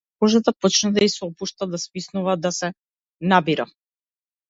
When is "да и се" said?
0.93-1.25